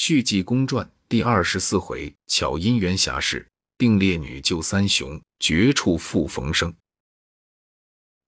[0.00, 3.44] 续记公传第二十四回：巧姻缘侠士，
[3.76, 6.72] 并列女救三雄，绝处复逢生。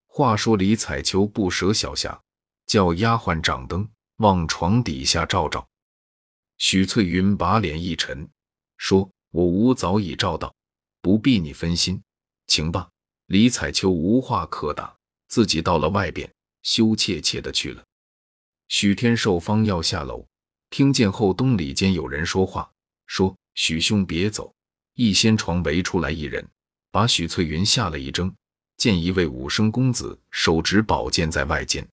[0.09, 2.21] 话说李彩秋不舍小霞，
[2.67, 5.64] 叫丫鬟掌灯往床底下照照。
[6.59, 8.29] 许翠云把脸一沉，
[8.77, 10.53] 说：“我吾早已照到，
[11.01, 12.03] 不必你分心，
[12.49, 12.91] 请罢。”
[13.27, 14.93] 李彩秋无话可答，
[15.29, 16.29] 自己到了外边，
[16.65, 17.84] 羞怯怯的去了。
[18.66, 20.27] 许天寿方要下楼。
[20.71, 22.70] 听见后东里间有人说话，
[23.07, 24.55] 说：“许兄别走。”
[24.95, 26.47] 一掀床围出来一人，
[26.91, 28.33] 把许翠云吓了一怔。
[28.77, 31.87] 见一位武生公子手执宝剑在外间。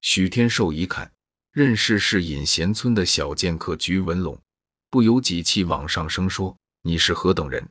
[0.00, 1.10] 许天寿一看，
[1.50, 4.40] 认识是隐贤村的小剑客菊文龙，
[4.90, 7.66] 不由几气往上升，说：“你是何等人？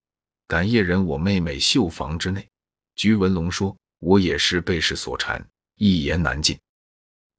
[0.48, 2.46] 敢夜人我妹妹绣房之内？”
[2.96, 6.58] 菊文龙说：“我也是被事所缠，一言难尽。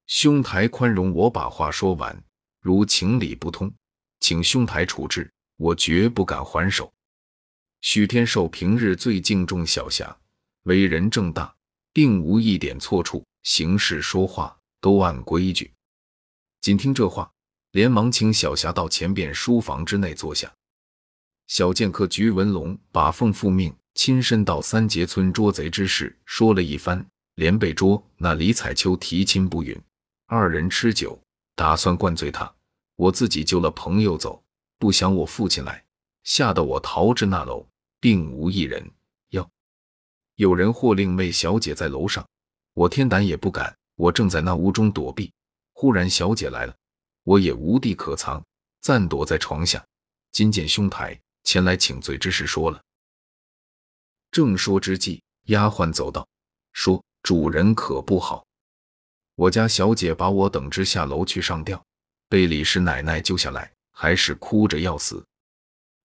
[0.06, 2.18] 兄台宽容我把话说完。”
[2.60, 3.72] 如情理不通，
[4.20, 6.92] 请兄台处置，我绝不敢还手。
[7.80, 10.16] 许天寿平日最敬重小霞，
[10.64, 11.54] 为人正大，
[11.92, 15.72] 并无一点错处，行事说话都按规矩。
[16.60, 17.30] 仅听这话，
[17.70, 20.52] 连忙请小霞到前边书房之内坐下。
[21.46, 29.80] 小剑客菊文龙把奉父命亲身到三节村捉贼之事说了一番，连被捉那李彩秋提亲不允，
[30.26, 31.18] 二人吃酒。
[31.58, 32.54] 打算灌醉他，
[32.94, 34.44] 我自己救了朋友走，
[34.78, 35.84] 不想我父亲来，
[36.22, 37.66] 吓得我逃至那楼，
[37.98, 38.88] 并无一人。
[39.30, 39.50] 哟，
[40.36, 42.24] 有人或令妹小姐在楼上，
[42.74, 43.76] 我天胆也不敢。
[43.96, 45.32] 我正在那屋中躲避，
[45.72, 46.76] 忽然小姐来了，
[47.24, 48.40] 我也无地可藏，
[48.80, 49.84] 暂躲在床下。
[50.30, 52.80] 今见兄台前来请罪之事说了，
[54.30, 56.24] 正说之际，丫鬟走道，
[56.72, 58.46] 说主人可不好。
[59.38, 61.80] 我家小姐把我等之下楼去上吊，
[62.28, 65.24] 被李氏奶奶救下来，还是哭着要死。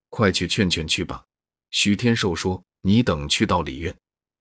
[0.10, 1.24] 快去劝劝去吧。
[1.72, 3.96] 许天寿说：“你等去到里院，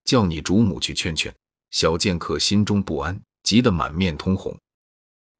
[0.05, 1.35] 叫你主母去劝劝。”
[1.73, 4.55] 小剑客心中不安，急得满面通红。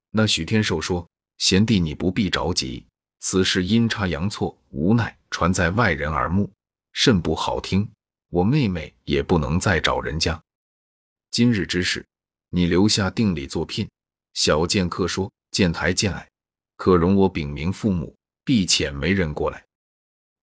[0.09, 1.07] 那许天寿说
[1.37, 2.83] ：“贤弟，你不必着急，
[3.19, 6.51] 此事阴差阳错，无奈传在外人耳目，
[6.91, 7.87] 甚不好听。
[8.29, 10.41] 我妹妹也不能再找人家。
[11.29, 12.03] 今日之事。”
[12.55, 13.89] 你留下定礼作聘。
[14.35, 16.29] 小剑客说：“见台见矮，
[16.77, 18.15] 可容我禀明父母，
[18.45, 19.65] 必遣媒人过来。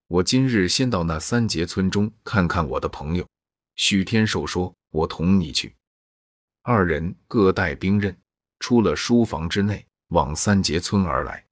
[0.08, 3.24] 我今日先到那三杰村中看看我的朋友。”
[3.76, 5.72] 许天寿说：“我同你去。”
[6.62, 8.16] 二人各带兵刃，
[8.58, 11.46] 出了书房之内，往三杰村而来。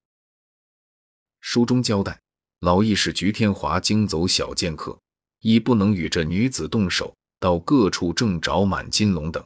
[1.41, 2.21] 书中交代，
[2.59, 4.99] 老义是菊天华惊走小剑客，
[5.39, 9.45] 已不能与这女子动手，到各处正找满金龙等。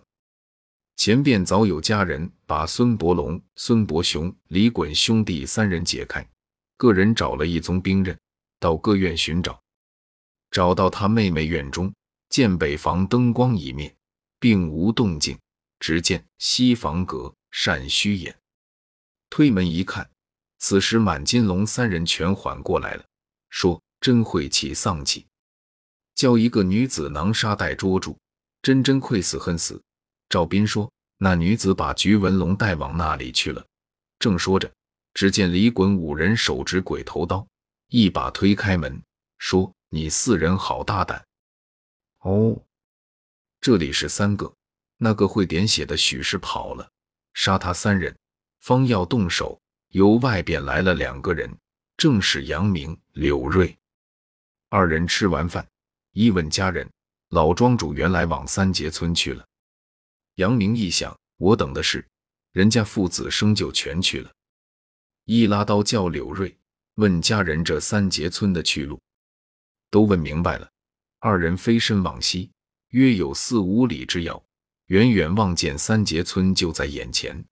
[1.04, 6.24] 前边早有家人把孙伯龙、孙伯雄、李衮兄弟三人解开，
[6.76, 8.16] 个人找了一宗兵刃，
[8.60, 9.60] 到各院寻找，
[10.52, 11.92] 找到他妹妹院中，
[12.28, 13.92] 见北房灯光已灭，
[14.38, 15.36] 并无动静，
[15.80, 18.32] 只见西房阁扇虚掩。
[19.28, 20.08] 推门一看，
[20.60, 23.04] 此时满金龙三人全缓过来了，
[23.50, 25.26] 说：“真晦气丧气，
[26.14, 28.16] 叫一个女子囊沙袋捉住，
[28.62, 29.82] 真真愧死恨死。”
[30.32, 33.62] 赵斌说：“那女子把菊文龙带往那里去了。”
[34.19, 34.72] 正说着，
[35.12, 37.47] 只见李衮五人手执鬼头刀，
[37.88, 38.98] 一把推开门，
[39.37, 41.22] 说：“你四人好大胆！
[42.21, 42.59] 哦，
[43.60, 44.50] 这里是三个，
[44.97, 46.91] 那个会点血的许氏跑了，
[47.34, 48.16] 杀他三人。
[48.60, 51.54] 方要动手，由外边来了两个人，
[51.98, 53.76] 正是杨明、柳瑞
[54.71, 55.06] 二人。
[55.06, 55.69] 吃完饭，
[56.12, 56.91] 一问家人，
[57.28, 59.44] 老庄主原来往三杰村去了。”
[60.42, 62.04] 杨明一想，我等的是，
[62.50, 64.28] 人家父子生就全去了。
[65.25, 66.58] 一拉刀叫柳瑞
[66.97, 69.00] 问家人这三杰村的去路，
[69.88, 70.69] 都问明白了。
[71.20, 72.50] 二人飞身往西，
[72.88, 74.42] 约有四五里之遥，
[74.86, 77.44] 远远望见三杰村就在眼前。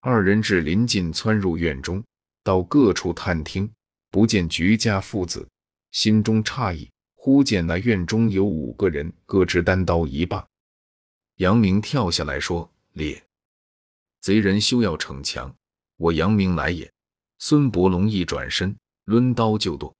[0.00, 2.02] 二人至临近，窜入院中，
[2.42, 3.70] 到各处探听，
[4.10, 5.46] 不见菊家父子，
[5.90, 6.90] 心中诧异。
[7.16, 10.48] 忽见那院中有五个人，各执单刀一把。
[11.38, 13.24] 杨明跳下来说：“列
[14.20, 15.54] 贼人休要逞强，
[15.96, 16.92] 我杨明来也。”
[17.38, 19.94] 孙伯龙一转身，抡刀就剁。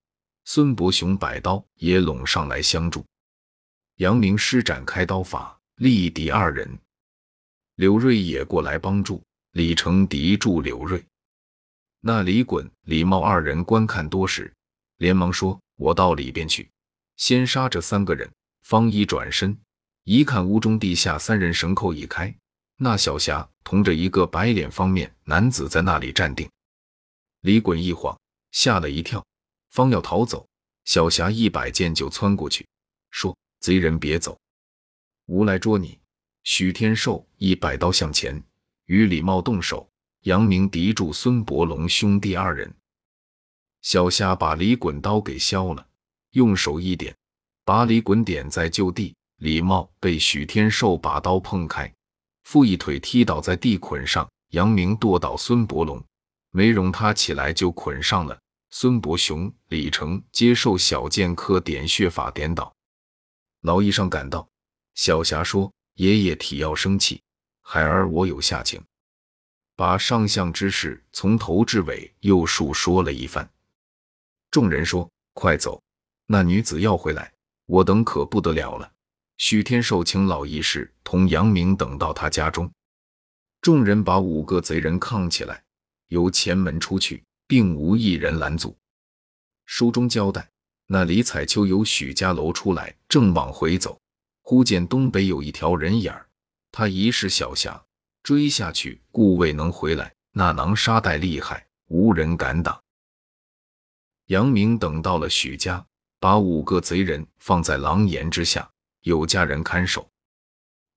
[0.44, 3.06] 孙伯雄摆刀也拢上来相助。
[3.96, 6.76] 杨明施展开刀法，力敌二人。
[7.76, 11.04] 刘瑞也过来帮助，李成敌住刘瑞。
[12.00, 14.52] 那李衮、李茂二人观看多时，
[14.96, 16.68] 连忙说：“我到里边去，
[17.14, 18.28] 先杀这三个人。”
[18.66, 19.56] 方一转身。
[20.10, 22.34] 一看屋中地下三人绳扣已开，
[22.78, 26.48] 那小霞同着一个白脸方面男子在那里站定。
[27.42, 28.18] 李衮一晃，
[28.50, 29.22] 吓了一跳，
[29.68, 30.48] 方要逃走，
[30.86, 32.66] 小霞一摆剑就窜过去，
[33.10, 34.40] 说：“贼人别走，
[35.26, 35.98] 吾来捉你。”
[36.42, 38.42] 许天寿一摆刀向前，
[38.86, 39.86] 与李茂动手。
[40.22, 42.74] 杨明敌住孙伯龙兄弟二人，
[43.82, 45.86] 小霞把李衮刀给削了，
[46.30, 47.14] 用手一点，
[47.62, 49.14] 把李衮点在就地。
[49.38, 51.92] 李茂被许天寿把刀碰开，
[52.44, 54.28] 复一腿踢倒在地捆上。
[54.50, 56.02] 杨明剁倒孙伯龙，
[56.50, 58.38] 没容他起来就捆上了。
[58.70, 62.74] 孙伯雄、李成接受小剑客点穴法点倒。
[63.60, 64.48] 老医生赶到，
[64.94, 67.20] 小霞说：“爷爷体要生气，
[67.60, 68.82] 孩儿我有下情。”
[69.76, 73.48] 把上相之事从头至尾又述说了一番。
[74.50, 75.80] 众人说：“快走，
[76.26, 77.32] 那女子要回来，
[77.66, 78.90] 我等可不得了了。”
[79.38, 82.70] 许天寿请老医师同杨明等到他家中。
[83.60, 85.62] 众人把五个贼人扛起来，
[86.08, 88.76] 由前门出去，并无一人拦阻。
[89.64, 90.48] 书中交代，
[90.86, 94.00] 那李彩秋由许家楼出来，正往回走，
[94.42, 96.26] 忽见东北有一条人影儿，
[96.72, 97.80] 他疑是小霞。
[98.24, 100.12] 追下去，故未能回来。
[100.32, 102.78] 那囊沙袋厉害，无人敢挡。
[104.26, 105.86] 杨明等到了许家，
[106.18, 108.68] 把五个贼人放在廊檐之下，
[109.08, 110.06] 有家人看守。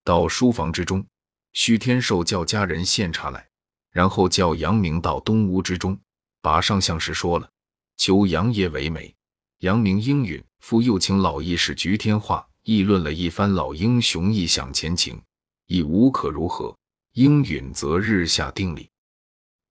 [0.04, 1.06] 到书房之中，
[1.54, 3.48] 许天寿叫家人献茶来，
[3.90, 5.98] 然后叫杨明到东屋之中，
[6.42, 7.50] 把上相事说了，
[7.96, 9.16] 求杨爷为媒。
[9.60, 15.22] 杨明应允，复又请老义士菊天化议论了一番老英雄一想前情，
[15.68, 16.76] 亦无可如何。
[17.14, 18.90] 应允则日下定礼。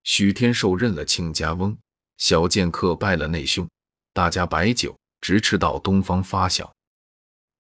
[0.05, 1.77] 许天寿认了亲家翁，
[2.17, 3.69] 小剑客拜了内兄，
[4.15, 6.73] 大家摆酒，直吃到东方发晓。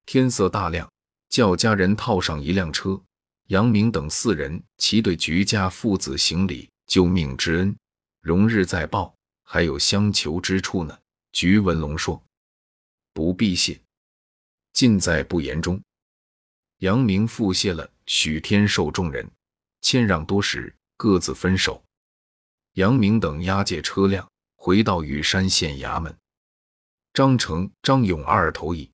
[0.06, 0.90] 天色大亮，
[1.28, 3.00] 叫家人套上一辆车，
[3.46, 7.76] 杨明等四人齐对菊家父子行礼，救命之恩，
[8.20, 9.14] 容日再报。
[9.42, 10.96] 还有相求之处呢。
[11.32, 12.22] 菊文龙说
[13.12, 13.80] ：“不必谢，
[14.72, 15.80] 尽在不言中。”
[16.78, 19.28] 杨明复谢了许天寿众人。
[19.80, 21.82] 谦让多时，各自分手。
[22.74, 26.16] 杨明等押解车辆回到羽山县衙门。
[27.12, 28.88] 张成、张勇二头乙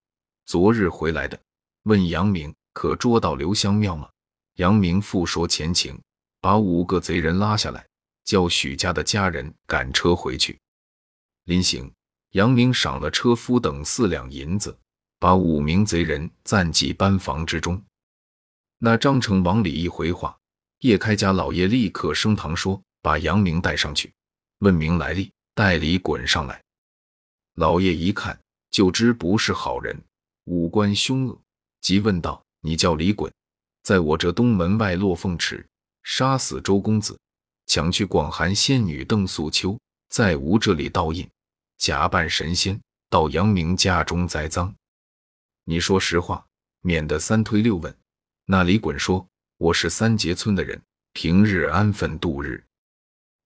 [0.47, 1.37] 昨日回来的，
[1.83, 4.09] 问杨明可捉到刘香庙吗？
[4.55, 6.01] 杨明复说前情，
[6.41, 7.85] 把五个贼人拉下来，
[8.25, 10.57] 叫许家的家人赶车回去。
[11.47, 11.93] 临行，
[12.31, 14.79] 杨明赏了车夫等四两银子，
[15.19, 17.83] 把五名贼人暂寄班房之中。
[18.79, 20.39] 那张成往里一回话。
[20.81, 24.13] 叶开家老爷立刻升堂说：“把杨明带上去，
[24.59, 26.63] 问明来历，带礼滚上来。”
[27.57, 28.39] 老爷一看
[28.71, 29.99] 就知不是好人，
[30.47, 31.41] 五官凶恶，
[31.81, 33.31] 即问道：“你叫李衮，
[33.83, 35.65] 在我这东门外落凤池
[36.03, 37.17] 杀死周公子，
[37.67, 39.79] 抢去广寒仙女邓素秋，
[40.09, 41.29] 在吾这里倒印，
[41.79, 44.75] 假扮神仙到杨明家中栽赃。
[45.65, 46.45] 你说实话，
[46.81, 47.97] 免得三推六问。”
[48.47, 49.27] 那李衮说。
[49.59, 50.79] 我是三杰村的人，
[51.15, 52.63] 平日安分度日，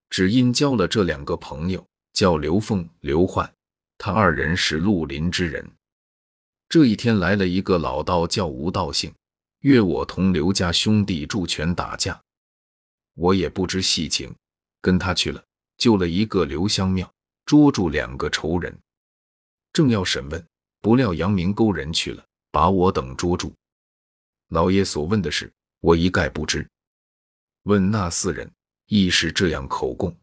[0.09, 3.55] 只因交了这两个朋友，叫刘凤、刘焕，
[3.97, 5.71] 他二人是绿林之人。
[6.71, 9.13] 这一天来了一个老道，叫吴道信，
[9.63, 12.19] 约我同刘家兄弟助拳打架。
[13.15, 14.33] 我也不知细情，
[14.81, 15.45] 跟他去了，
[15.77, 17.13] 救了一个刘香庙，
[17.45, 18.79] 捉住两个仇人，
[19.73, 20.47] 正要审问，
[20.81, 23.53] 不料杨明勾人去了，把我等捉住。
[24.51, 25.53] 老爷所问的事。
[25.81, 26.69] 我一概不知。
[27.63, 28.53] 问那四人，
[28.85, 30.15] 亦是这样口供。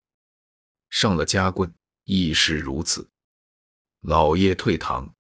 [0.91, 3.09] 上了家棍，亦是如此。
[4.01, 5.11] 老爷退堂，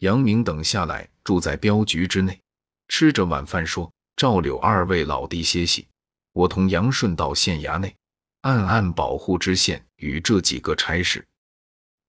[0.00, 2.38] 杨明等下来，住在镖局之内，
[2.88, 5.88] 吃着晚饭，说：“赵柳二位老弟歇息，
[6.32, 7.94] 我同杨顺到县衙内，
[8.42, 11.26] 暗暗保护知县与这几个差事。”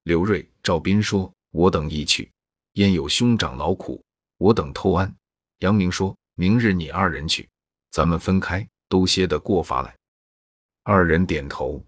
[0.03, 2.29] 刘瑞、赵斌说：“我等亦去，
[2.73, 4.03] 焉有兄长劳苦，
[4.37, 5.15] 我等偷安。”
[5.59, 6.13] 杨明说。
[6.35, 7.47] 明日你二人去，
[7.91, 9.95] 咱们分开，都歇得过法来。
[10.81, 11.85] 二人点头。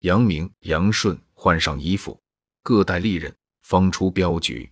[0.00, 2.18] 杨明、杨顺换上衣服，
[2.64, 4.68] 各带利刃，方出镖局。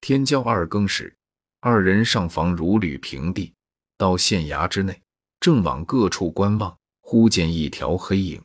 [0.00, 1.14] 天交二更时，
[1.60, 3.52] 二人上房如履平地，
[3.96, 5.00] 到县衙之内，
[5.40, 8.42] 正往各处观望，忽见一条黑影。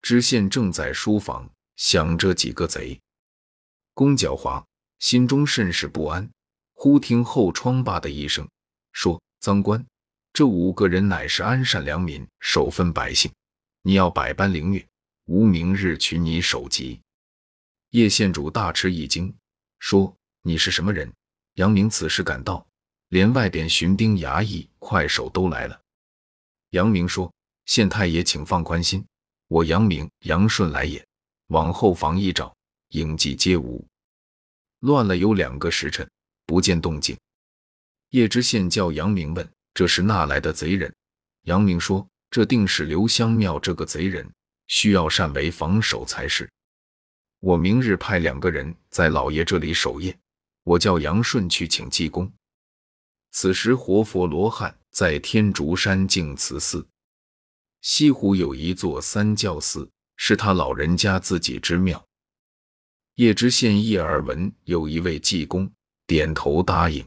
[0.00, 3.00] 知县正在书房想着几个贼，
[3.94, 4.64] 公狡猾，
[4.98, 6.28] 心中甚是不安。
[6.74, 8.48] 忽听后窗吧的一声，
[8.92, 9.86] 说：“赃官，
[10.32, 13.30] 这五个人乃是安善良民，守分百姓，
[13.82, 14.84] 你要百般凌虐，
[15.26, 17.00] 吾明日取你首级。”
[17.90, 19.32] 叶县主大吃一惊，
[19.78, 21.12] 说：“你是什么人？”
[21.54, 22.66] 杨明此时赶到，
[23.08, 25.80] 连外边巡丁、衙役、快手都来了。
[26.70, 27.32] 杨明说
[27.66, 29.04] ：“县太爷，请放宽心，
[29.48, 31.04] 我杨明、杨顺来也。
[31.48, 32.56] 往后房一找，
[32.88, 33.84] 影迹皆无，
[34.80, 36.08] 乱了有两个时辰，
[36.46, 37.14] 不见动静。
[38.08, 40.94] 叶知县叫杨明问：“这是哪来的贼人？”
[41.44, 44.26] 杨明说：“这定是刘香庙这个贼人，
[44.68, 46.50] 需要善为防守才是。
[47.40, 50.16] 我明日派两个人在老爷这里守夜，
[50.62, 52.32] 我叫杨顺去请济公。”
[53.30, 56.86] 此时活佛罗汉在天竺山净慈寺。
[57.80, 62.04] 西湖有一座三教寺，是他老人家自己之庙。
[63.16, 65.70] 叶知县一耳闻有一位济公，
[66.06, 67.06] 点头答应。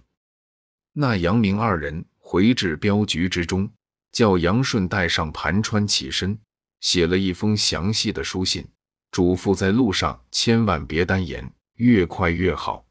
[0.93, 3.69] 那杨明二人回至镖局之中，
[4.11, 6.37] 叫杨顺带上盘川起身，
[6.79, 8.67] 写了一封详细的书信，
[9.11, 12.84] 嘱咐在路上千万别单言，越快越好。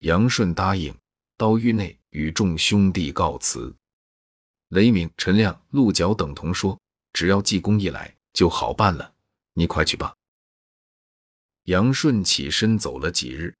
[0.00, 0.94] 杨顺答应，
[1.36, 3.74] 到狱内与众兄弟告辞。
[4.68, 6.78] 雷鸣、陈亮、鹿角等同说
[7.14, 9.14] ：“只要济公一来，就好办了。
[9.54, 10.14] 你快去吧。”
[11.64, 13.54] 杨顺起身走了几日，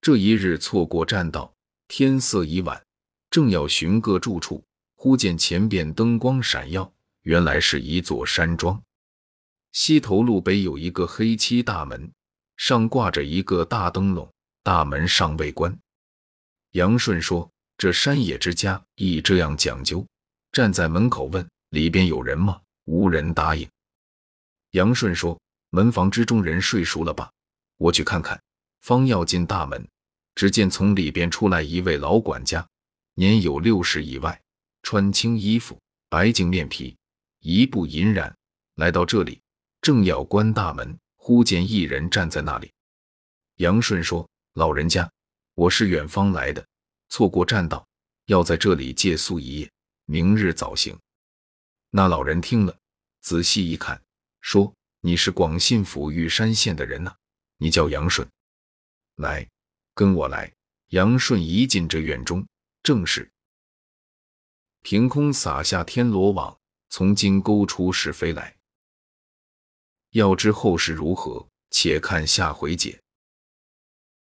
[0.00, 1.52] 这一日错过栈道，
[1.88, 2.84] 天色已晚，
[3.30, 4.62] 正要寻个住处，
[4.96, 8.80] 忽见前边灯光闪耀，原来是一座山庄。
[9.72, 12.12] 西头路北有一个黑漆大门，
[12.56, 14.32] 上挂着一个大灯笼，
[14.68, 15.74] 大门尚未关。
[16.72, 17.50] 杨顺说。
[17.78, 20.04] 这山野之家亦这样讲究，
[20.50, 22.60] 站在门口问里边有人吗？
[22.86, 23.66] 无人答应。
[24.72, 27.30] 杨顺说：“门房之中人睡熟了吧？
[27.76, 28.38] 我去看看。”
[28.82, 29.88] 方要进大门，
[30.34, 32.68] 只见从里边出来一位老管家，
[33.14, 34.38] 年有六十以外，
[34.82, 36.96] 穿青衣服，白净面皮，
[37.38, 38.36] 一步隐然
[38.74, 39.40] 来到这里，
[39.80, 42.72] 正要关大门，忽见一人站在那里。
[43.58, 44.27] 杨顺说
[44.58, 45.08] ：“老人家，
[45.54, 46.66] 我是远方来的。”
[47.08, 47.86] 错过栈道，
[48.24, 49.70] 要在这里借宿一夜，
[50.04, 50.98] 明日早行。
[51.90, 52.76] 那老人听了，
[53.20, 54.02] 仔细一看，
[54.40, 57.14] 说：“你是广信府玉山县的人呐，
[57.58, 58.28] 你叫杨顺，
[59.14, 59.48] 来，
[59.94, 60.52] 跟我来。”
[60.90, 62.44] 杨顺一进这院中，
[62.82, 63.30] 正是
[64.82, 68.56] 凭空撒下天罗网，从今勾出是非来。
[70.10, 73.00] 要知后事如何，且看下回解。